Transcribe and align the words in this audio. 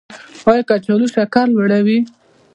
ایا 0.49 0.61
کچالو 0.69 1.05
شکر 1.15 1.45
لوړوي؟ 1.53 1.99